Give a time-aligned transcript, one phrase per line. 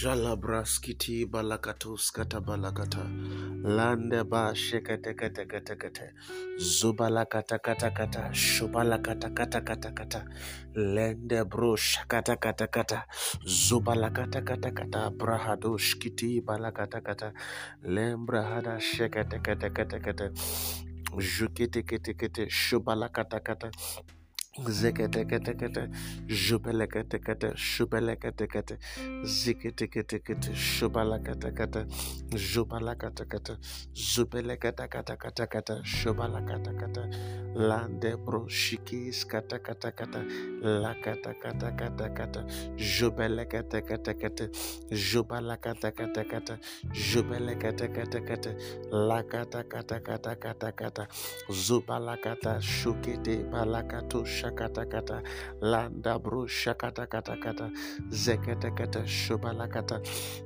[0.00, 3.04] Jalabraskiti balakatus kata balakata.
[3.62, 6.06] Lande ba shekete kete kete kete.
[6.56, 8.32] Zubalakata kata kata.
[8.32, 10.24] Shubalakata kata kata kata.
[10.74, 13.04] Lende bro shakata kata kata.
[13.44, 15.10] Zubalakata kata kata.
[15.10, 17.32] Brahadosh kiti balakata kata.
[17.84, 20.32] Lembrahada shekete kete kete
[24.54, 24.68] kete.
[24.88, 25.88] Jukete kete kete.
[26.28, 26.80] Shubalakata
[27.20, 27.46] kata.
[27.50, 28.78] Zeketeketekete, jubeleketekete, shubeleketekete,
[29.24, 31.86] ziketeketekete, shubalakatekete,
[32.36, 33.56] jubalakatekete,
[33.94, 37.00] zubeleketekatekete, shubalakatekete,
[37.56, 40.20] landebro shikis katakatakata,
[40.62, 42.44] lakatakatakata,
[42.76, 44.50] jubeleketekete,
[44.90, 46.58] jubalakatekete,
[46.92, 48.56] jubeleketekete,
[48.92, 51.06] lakatakatakata,
[51.50, 53.44] zubalakata, shukete,
[54.50, 55.22] balakato, shakatakata
[55.60, 57.70] landa bro shakatakatakata
[58.08, 60.00] zeketekete shubalakata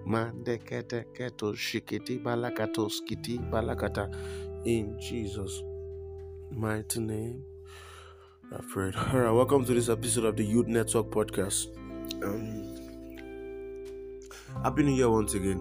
[0.06, 4.08] mandekete keto shikiti balakato skiti balakata
[4.64, 5.62] in Jesus
[6.50, 7.42] mighty name
[8.52, 8.94] I prayed.
[8.94, 11.68] All right, welcome to this episode of the Youth Network podcast.
[12.22, 12.76] Um,
[14.62, 15.58] Happy New Year once again.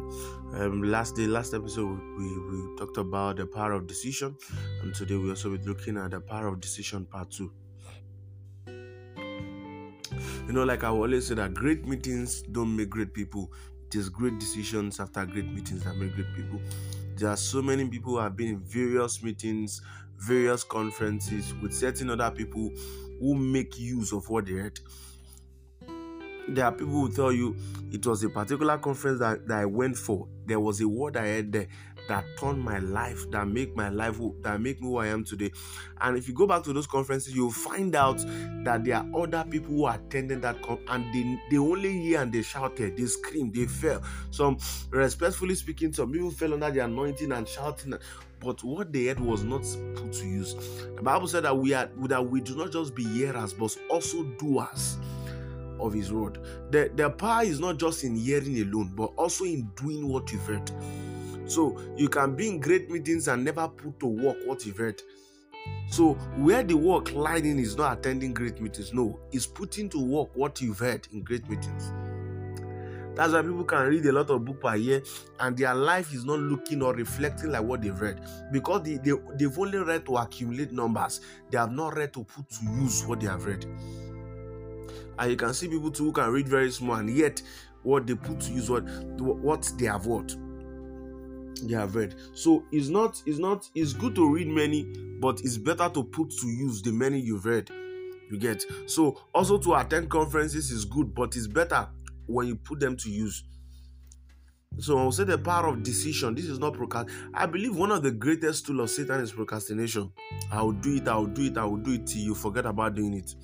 [0.54, 4.36] Um, last day, last episode, we, we talked about the power of decision,
[4.84, 7.52] and today we also be looking at the power of decision part two.
[10.48, 13.50] You know, like I always say that great meetings don't make great people.
[13.88, 16.60] It is great decisions after great meetings that make great people.
[17.16, 19.82] There are so many people who have been in various meetings,
[20.18, 22.72] various conferences with certain other people
[23.22, 24.80] who make use of what they heard.
[26.50, 27.56] There are people who tell you
[27.92, 30.28] it was a particular conference that, that I went for.
[30.46, 31.68] There was a word I heard there
[32.08, 35.52] that turned my life, that make my life, that make me who I am today.
[36.02, 38.18] And if you go back to those conferences, you'll find out
[38.64, 40.58] that there are other people who attended that
[40.90, 44.02] and they, they only hear and they shouted, they screamed, they fell.
[44.32, 44.58] Some,
[44.90, 47.94] respectfully speaking, some people fell under the anointing and shouting.
[48.40, 49.62] But what they heard was not
[49.96, 50.56] put to use.
[50.96, 54.24] The Bible said that we are that we do not just be hearers, but also
[54.24, 54.98] doers
[55.80, 56.40] of his word.
[56.72, 60.46] The, the power is not just in hearing alone, but also in doing what you've
[60.46, 60.70] heard.
[61.46, 65.02] So you can be in great meetings and never put to work what you've heard.
[65.88, 68.94] So where the work in is not attending great meetings.
[68.94, 71.92] No, it's putting to work what you've heard in great meetings.
[73.16, 75.04] That's why people can read a lot of book per year
[75.40, 78.22] and their life is not looking or reflecting like what they've read
[78.52, 81.22] because they, they, they've only read to accumulate numbers.
[81.52, 83.66] They have not read to put to use what they have read.
[85.20, 87.40] And you can see people too who can read very small and yet
[87.84, 88.82] what they put to use what
[89.20, 90.36] what they have what
[91.62, 92.16] they have read.
[92.34, 94.84] So it's not it's not it's good to read many,
[95.20, 97.70] but it's better to put to use the many you've read.
[98.32, 101.90] You get so also to attend conferences is good, but it's better
[102.26, 103.44] when you put them to use.
[104.80, 106.34] So I'll say the power of decision.
[106.34, 107.32] This is not procrastination.
[107.36, 110.12] I believe one of the greatest tool of Satan is procrastination.
[110.52, 113.36] I'll do it, I'll do it, I'll do it till you forget about doing it.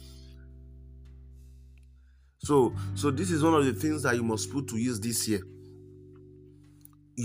[2.40, 5.28] So, so this is one of the things that you must put to use this
[5.28, 5.42] year.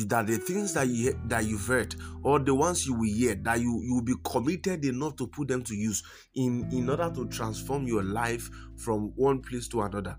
[0.02, 3.60] That the things that you that you've heard or the ones you will hear that
[3.60, 6.02] you you will be committed enough to put them to use
[6.34, 10.18] in in order to transform your life from one place to another.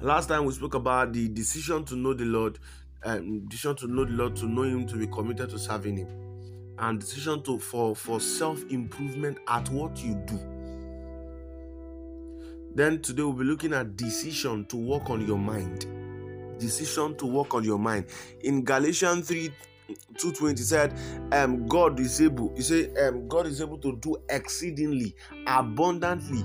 [0.00, 2.58] Last time we spoke about the decision to know the Lord,
[3.04, 6.08] um, decision to know the Lord, to know Him, to be committed to serving Him,
[6.78, 10.38] and decision to for for self improvement at what you do.
[12.74, 15.86] Then today we'll be looking at decision to work on your mind.
[16.58, 18.06] Decision to work on your mind.
[18.40, 19.50] In Galatians 3
[19.88, 20.94] 220 said,
[21.32, 25.14] um, God is able, you say, um, God is able to do exceedingly,
[25.46, 26.44] abundantly,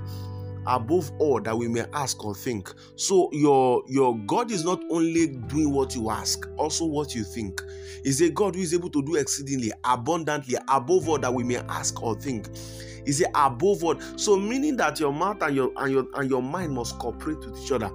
[0.67, 2.71] above all that we may ask or think.
[2.95, 7.61] So your your God is not only doing what you ask, also what you think.
[8.03, 11.57] Is a God who is able to do exceedingly, abundantly, above all that we may
[11.69, 12.49] ask or think.
[13.05, 13.99] Is it above all?
[14.17, 17.57] So meaning that your mouth and your and your and your mind must cooperate with
[17.63, 17.89] each other.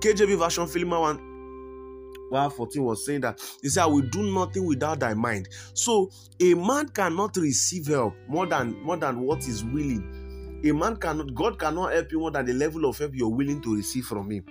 [0.00, 1.31] KJV version Philemon 1
[2.32, 5.48] 114 was saying that he said, I will do nothing without thy mind.
[5.74, 10.60] So a man cannot receive help more than more than what is willing.
[10.64, 13.60] A man cannot, God cannot help you more than the level of help you're willing
[13.62, 14.44] to receive from him.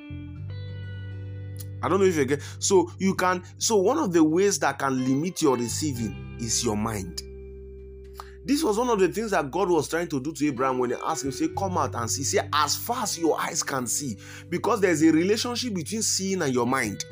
[1.84, 4.78] I don't know if you get so you can so one of the ways that
[4.78, 7.24] can limit your receiving is your mind.
[8.44, 10.90] This was one of the things that God was trying to do to Abraham when
[10.90, 12.24] he asked him, say, come out and see.
[12.24, 14.18] Say, as far as your eyes can see.
[14.50, 17.06] Because there's a relationship between seeing and your mind.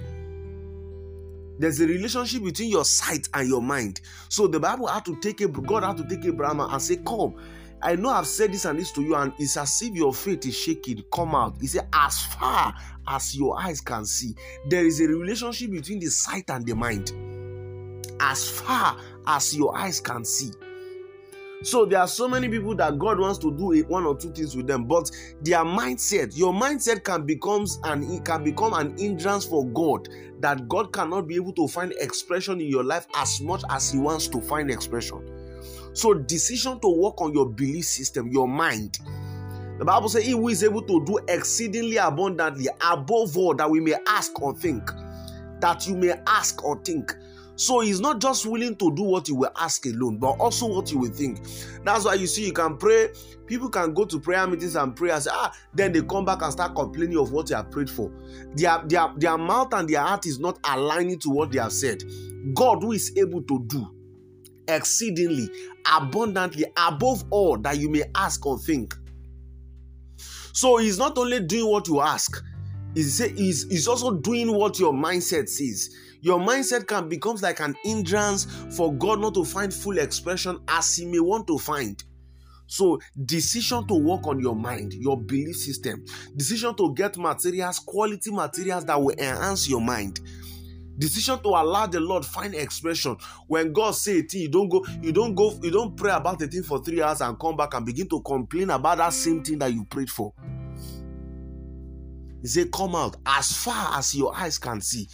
[1.59, 3.99] There's a relationship between your sight and your mind.
[4.29, 7.35] So the Bible had to take a God had to take Abraham and say, Come.
[7.81, 10.45] I know I've said this and this to you, and it's as if your faith
[10.45, 11.01] is shaking.
[11.13, 11.55] Come out.
[11.61, 12.73] He said, as far
[13.07, 14.35] as your eyes can see,
[14.67, 17.13] there is a relationship between the sight and the mind.
[18.19, 20.51] As far as your eyes can see.
[21.61, 24.55] So there are so many people that God wants to do one or two things
[24.55, 25.11] with them, but
[25.41, 30.07] their mindset, your mindset can becomes and it can become an hindrance for God
[30.39, 33.99] that God cannot be able to find expression in your life as much as He
[33.99, 35.21] wants to find expression.
[35.93, 38.99] So decision to work on your belief system, your mind.
[39.79, 43.81] The Bible says, He who is able to do exceedingly abundantly above all that we
[43.81, 44.89] may ask or think,
[45.59, 47.13] that you may ask or think.
[47.59, 50.89] So he's not just willing to do what you will ask alone, but also what
[50.93, 51.41] you will think.
[51.83, 53.09] That's why you see, you can pray.
[53.47, 56.41] People can go to prayer meetings and pray and say, ah, then they come back
[56.41, 58.13] and start complaining of what they have prayed for.
[58.55, 62.01] Their, their, their mouth and their heart is not aligning to what they have said.
[62.53, 63.93] God, who is able to do
[64.69, 65.49] exceedingly,
[65.91, 68.95] abundantly, above all that you may ask or think.
[70.53, 72.41] So he's not only doing what you ask,
[72.93, 75.89] he's, he's, he's also doing what your mindset says
[76.21, 78.45] your mindset can becomes like an hindrance
[78.75, 82.03] for God not to find full expression as He may want to find.
[82.67, 86.05] So, decision to work on your mind, your belief system,
[86.35, 90.19] decision to get materials, quality materials that will enhance your mind.
[90.99, 93.15] Decision to allow the Lord find expression.
[93.47, 96.37] When God say a thing, you don't go, you don't go, you don't pray about
[96.37, 99.41] the thing for three hours and come back and begin to complain about that same
[99.41, 100.33] thing that you prayed for.
[102.41, 103.17] He said, Come out.
[103.25, 105.07] As far as your eyes can see.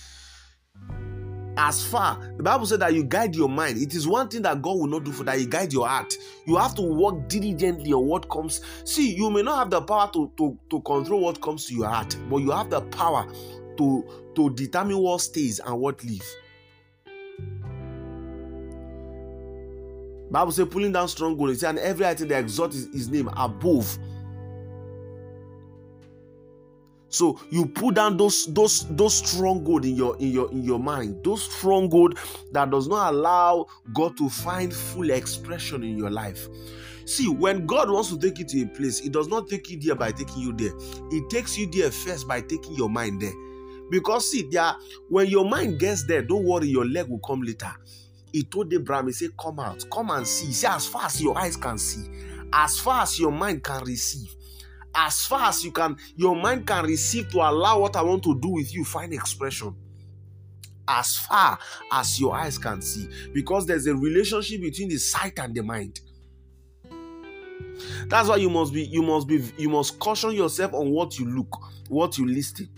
[1.57, 2.33] As far.
[2.37, 3.77] The bible said that you guide your mind.
[3.77, 5.39] It is one thing that god will not do for that.
[5.39, 6.13] You guide your heart.
[6.45, 8.61] You have to work diligently on what comes.
[8.83, 11.87] See you may not have the power to, to, to control what comes to your
[11.87, 13.25] heart but you have the power
[13.77, 16.35] to to determine what stays and what leaves.
[20.31, 21.63] Bible says pulling down strongholds.
[21.63, 23.97] And every item that exalts his, his name above
[27.15, 31.23] so you put down those those those stronghold in your in your in your mind,
[31.23, 32.19] those stronghold
[32.51, 36.49] that does not allow God to find full expression in your life.
[37.05, 39.79] See, when God wants to take you to a place, He does not take you
[39.79, 40.73] there by taking you there.
[41.09, 43.33] He takes you there first by taking your mind there.
[43.89, 44.75] Because see, there
[45.07, 47.71] when your mind gets there, don't worry, your leg will come later.
[48.33, 50.51] He told Abraham, he said, Come out, come and see.
[50.51, 52.09] See, as far as your eyes can see,
[52.51, 54.35] as far as your mind can receive
[54.95, 58.39] as far as you can, your mind can receive to allow what I want to
[58.39, 59.75] do with you find expression.
[60.87, 61.57] As far
[61.91, 65.99] as your eyes can see, because there's a relationship between the sight and the mind.
[68.07, 71.25] That's why you must be, you must be, you must caution yourself on what you
[71.25, 71.57] look,
[71.89, 72.69] what you listen.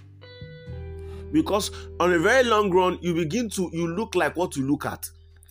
[1.32, 4.86] Because on a very long run, you begin to you look like what you look
[4.86, 5.10] at.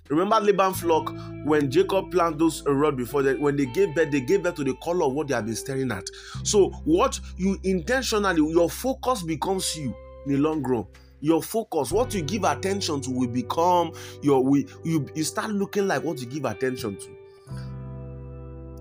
[0.09, 1.13] Remember Laban flock
[1.45, 4.65] when Jacob planted those rod before that when they gave birth, they gave birth to
[4.65, 6.09] the color of what they have been staring at.
[6.45, 9.95] So what you intentionally, your focus becomes you
[10.27, 10.87] in the long run.
[11.21, 13.93] Your focus, what you give attention to, will become
[14.23, 14.45] your.
[14.45, 17.17] We you you start looking like what you give attention to.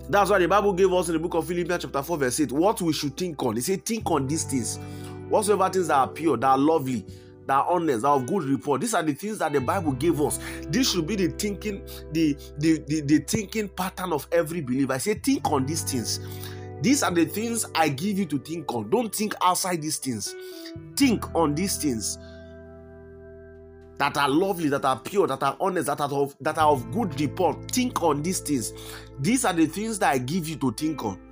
[0.08, 2.52] That's why the Bible gave us in the book of Philippians chapter 4, verse 8,
[2.52, 3.56] what we should think on.
[3.56, 4.78] He said, think on these things.
[5.28, 7.04] Whatsoever things that are pure, that are lovely,
[7.46, 8.80] that honest, that of good report.
[8.80, 10.38] These are the things that the Bible gave us.
[10.68, 14.92] This should be the thinking, the, the, the, the thinking pattern of every believer.
[14.92, 16.20] I say, think on these things.
[16.82, 18.90] These are the things I give you to think on.
[18.90, 20.34] Don't think outside these things.
[20.96, 22.18] Think on these things
[23.98, 26.90] that are lovely, that are pure, that are honest, that are of, that are of
[26.92, 27.70] good report.
[27.70, 28.72] Think on these things.
[29.20, 31.25] These are the things that I give you to think on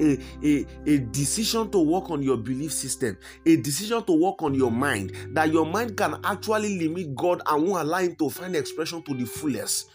[0.00, 4.54] a, a, a decision to work on your belief system, a decision to work on
[4.54, 8.56] your mind, that your mind can actually limit God and won't allow Him to find
[8.56, 9.90] expression to the fullest.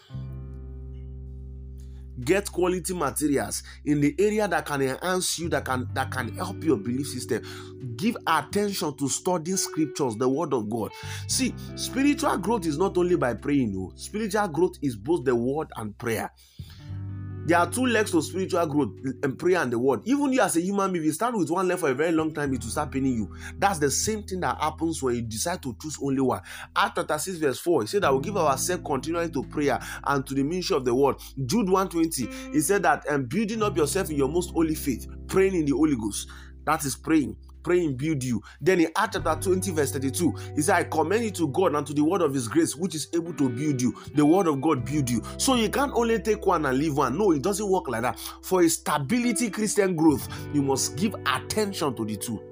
[2.20, 6.62] Get quality materials in the area that can enhance you, that can that can help
[6.62, 7.42] your belief system.
[7.96, 10.92] Give attention to studying scriptures, the word of God.
[11.26, 13.92] See, spiritual growth is not only by praying, no.
[13.96, 16.30] Spiritual growth is both the word and prayer.
[17.46, 20.00] There are two legs to spiritual growth and prayer and the word.
[20.06, 22.10] Even you as a human being, if you start with one leg for a very
[22.10, 23.36] long time, it will start paining you.
[23.58, 26.40] That's the same thing that happens when you decide to choose only one.
[26.74, 30.26] Acts chapter 6, verse 4, he said that we give ourselves continually to prayer and
[30.26, 31.16] to the ministry of the word.
[31.44, 35.06] Jude 120, he said that and um, building up yourself in your most holy faith,
[35.28, 36.30] praying in the Holy Ghost.
[36.64, 38.42] That is praying praying build you.
[38.60, 41.86] Then in Acts chapter 20, verse 32, he said, I commend you to God and
[41.86, 43.94] to the word of his grace, which is able to build you.
[44.14, 45.22] The word of God build you.
[45.38, 47.18] So you can't only take one and leave one.
[47.18, 48.20] No, it doesn't work like that.
[48.42, 52.42] For a stability Christian growth, you must give attention to the two.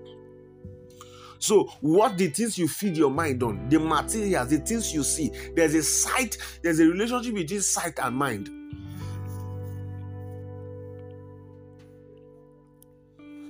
[1.38, 5.32] So, what the things you feed your mind on, the materials, the things you see,
[5.56, 8.48] there's a sight, there's a relationship between sight and mind.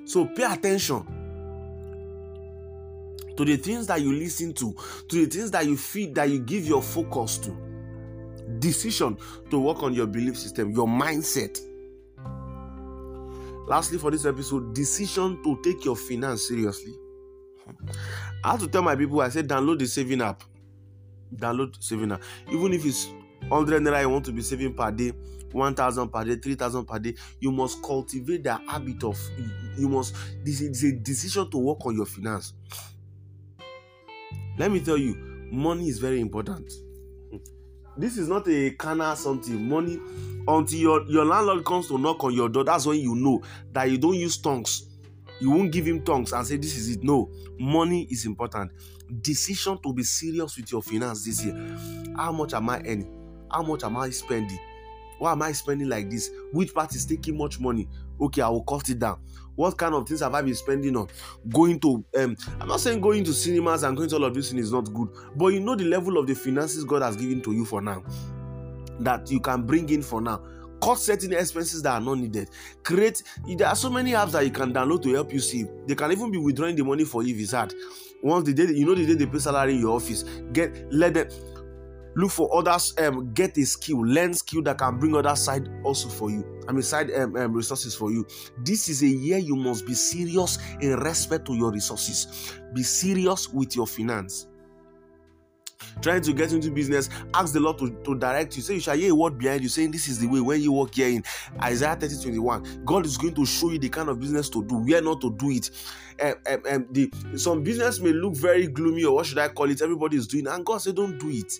[0.09, 1.22] So, pay attention
[3.45, 4.75] to the things that you listen to,
[5.09, 7.51] to the things that you feed, that you give your focus to.
[8.59, 9.17] Decision
[9.51, 11.59] to work on your belief system, your mindset.
[13.67, 16.95] Lastly, for this episode, decision to take your finance seriously.
[18.45, 20.43] I have to tell my people, I said, download the saving app.
[21.35, 22.23] Download saving app.
[22.51, 23.09] Even if it's
[23.49, 25.13] 100 naira you want to be saving per day,
[25.53, 29.19] 1000 per day, 3000 per day, you must cultivate the habit of,
[29.77, 32.55] you must, this is a decision to work on your finance.
[34.59, 35.15] Let me tell you,
[35.51, 36.73] money is very important.
[37.97, 39.69] This is not a carnal something.
[39.69, 40.01] Money,
[40.49, 43.43] until your, your landlord comes to knock on your door, that's when you know
[43.73, 44.89] that you don't use tongues.
[45.41, 47.03] You won't give him tongues and say, This is it.
[47.03, 48.71] No, money is important.
[49.21, 51.55] Decision to be serious with your finance this year.
[52.17, 53.11] How much am I earning?
[53.51, 54.59] How much am I spending?
[55.23, 56.33] Why am I spending like this?
[56.51, 57.89] Which part is taking much money?
[58.21, 59.21] Okay, I will cut it down.
[59.55, 61.07] What kind of things have I been spending on?
[61.49, 64.51] Going to um, I'm not saying going to cinemas and going to all of this
[64.51, 67.41] thing is not good, but you know the level of the finances God has given
[67.43, 68.03] to you for now
[68.99, 70.43] that you can bring in for now.
[70.83, 72.51] Cut certain expenses that are not needed.
[72.83, 73.23] Create
[73.57, 75.69] there are so many apps that you can download to help you save.
[75.87, 77.73] They can even be withdrawing the money for you if it's hard.
[78.25, 81.15] Once the day you know the day they pay salary in your office, get let
[81.15, 81.29] them
[82.15, 86.09] look for others um get a skill learn skill that can bring other side also
[86.09, 86.45] for you.
[86.69, 88.27] I mean side um, um, resources for you.
[88.59, 92.53] This is a year you must be serious in respect to your resources.
[92.75, 94.49] Be serious with your finance.
[96.01, 97.11] Trying to get into business.
[97.35, 98.63] Ask the lord to, to direct you.
[98.63, 100.73] Say you shall hear a word behind you saying this is the way when you
[100.73, 101.23] walk here in
[101.63, 104.77] isaiah 30 21 god is going to show you the kind of business to do.
[104.77, 105.71] Where not to do it.
[106.21, 109.71] Um, um, um, the some business may look very gloomy or what should i call
[109.71, 109.81] it?
[109.83, 111.53] Everybody is doing and god said don't do it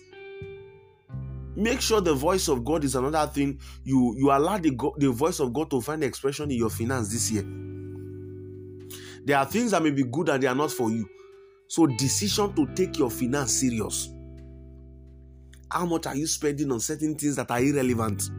[1.55, 3.59] make sure the voice of god is another thing.
[3.83, 7.11] You you allow the, God, the voice of god to find expression in your finance
[7.11, 7.45] this year.
[9.25, 11.07] There are things that may be good and they are not for you.
[11.67, 14.09] So decision to take your finance serious.
[15.71, 18.29] How much are you spending on certain things that are irrelevant?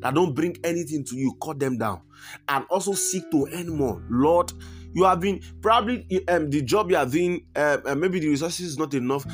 [0.00, 2.02] That don't bring anything to you cut them down.
[2.48, 4.04] And also seek to earn more.
[4.10, 4.52] Lord
[4.96, 8.66] you have been probably um, the job you are doing uh, uh, maybe the resources
[8.66, 9.26] is not enough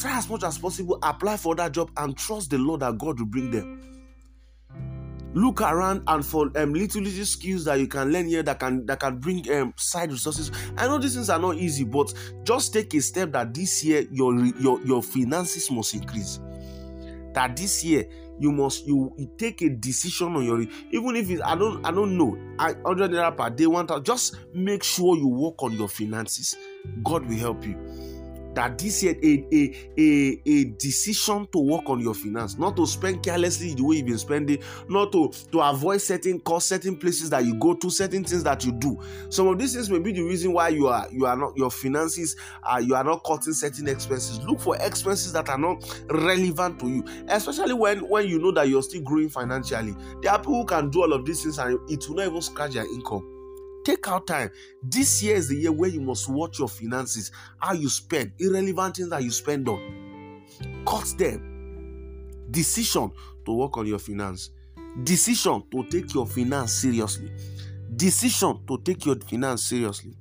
[0.00, 3.18] try as much as possible apply for that job and trust the lord that god
[3.18, 3.90] will bring them.
[5.32, 8.84] Look around and for um, little little skills that you can learn here that can
[8.86, 10.50] that can bring um, side resources.
[10.76, 14.06] I know these things are not easy but just take a step that this year
[14.10, 16.40] your your your finances must increase.
[17.34, 18.06] That this year
[18.40, 21.90] you must you, you take a decision on your even if it, i don't i
[21.90, 25.72] don't know i 100 naira per day one thousand just make sure you work on
[25.74, 26.56] your finances.
[27.04, 27.76] God will help you
[28.54, 32.86] that this year a, a, a, a decision to work on your finance, not to
[32.86, 37.30] spend carelessly the way you've been spending, not to, to avoid certain costs, certain places
[37.30, 38.98] that you go to, certain things that you do.
[39.28, 41.70] Some of these things may be the reason why you are you are not your
[41.70, 44.40] finances are you are not cutting certain expenses.
[44.40, 48.68] Look for expenses that are not relevant to you, especially when when you know that
[48.68, 49.94] you're still growing financially.
[50.22, 52.42] There are people who can do all of these things and it will not even
[52.42, 53.29] scratch their income.
[53.84, 54.50] Take out time.
[54.82, 58.96] This year is the year where you must watch your finances, how you spend, irrelevant
[58.96, 60.42] things that you spend on.
[60.86, 62.26] Cut them.
[62.50, 63.10] Decision
[63.46, 64.50] to work on your finance.
[65.02, 67.30] Decision to take your finance seriously.
[67.96, 70.14] Decision to take your finance seriously.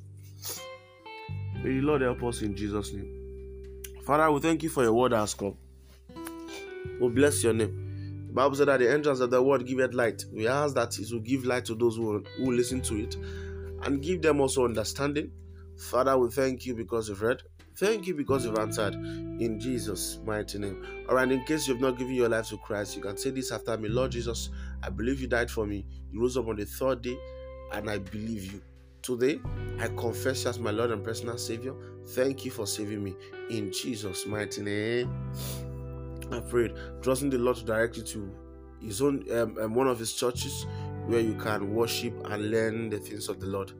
[1.56, 3.84] May the Lord help us in Jesus' name.
[4.06, 5.58] Father, we thank you for your word has come.
[7.02, 8.28] We bless your name.
[8.28, 10.24] The Bible said that the entrance of the word giveth light.
[10.32, 13.18] We ask that it will give light to those who, who listen to it
[13.84, 15.32] and give them also understanding.
[15.78, 17.42] Father, we thank you because you've read.
[17.78, 21.06] Thank you because you've answered in Jesus' mighty name.
[21.08, 23.54] All right, in case you've not given your life to Christ, you can say this
[23.54, 24.50] after me Lord Jesus,
[24.84, 25.86] I believe you died for me.
[26.12, 27.18] You rose up on the third day,
[27.72, 28.62] and I believe you.
[29.02, 29.40] Today,
[29.80, 31.74] I confess you as my Lord and personal Savior.
[32.08, 33.16] Thank you for saving me
[33.50, 35.32] in Jesus' mighty name.
[36.34, 38.32] I prayed, trusting the Lord to direct you to
[38.82, 40.68] His own um, um, one of His churches
[41.10, 43.74] where you can worship and learn the things of the Lord.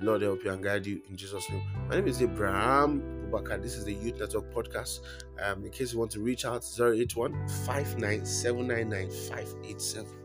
[0.00, 1.62] Lord help you and guide you in Jesus' name.
[1.88, 3.02] My name is Abraham
[3.34, 3.60] Abubakar.
[3.62, 5.00] This is the Youth Network Podcast.
[5.42, 7.32] Um, in case you want to reach out, 081
[7.66, 10.23] 59799 587.